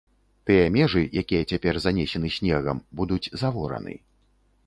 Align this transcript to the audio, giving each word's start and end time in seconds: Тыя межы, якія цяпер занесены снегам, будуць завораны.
Тыя 0.49 0.61
межы, 0.75 1.03
якія 1.21 1.43
цяпер 1.51 1.79
занесены 1.85 2.29
снегам, 2.37 2.77
будуць 3.01 3.31
завораны. 3.43 3.93